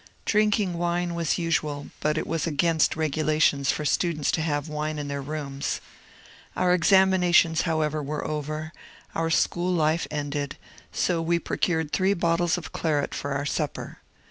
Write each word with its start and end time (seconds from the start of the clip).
Drinking 0.25 0.79
wine 0.79 1.13
was 1.13 1.37
usual, 1.37 1.89
but 1.99 2.17
it 2.17 2.25
was 2.25 2.47
against 2.47 2.95
regulations 2.95 3.71
for 3.71 3.85
students 3.85 4.31
to 4.31 4.41
have 4.41 4.67
wine 4.67 4.97
in 4.97 5.09
their 5.09 5.21
rooms. 5.21 5.79
Our 6.55 6.71
ex 6.73 6.89
aminations 6.91 7.65
however 7.69 8.01
were 8.01 8.25
over, 8.27 8.73
our 9.13 9.29
school 9.29 9.71
life 9.71 10.07
ended, 10.09 10.57
so 10.91 11.21
we 11.21 11.37
procured 11.37 11.91
three 11.93 12.15
bottles 12.15 12.57
of 12.57 12.71
claret 12.71 13.13
for 13.13 13.33
our 13.33 13.45
supper. 13.45 13.99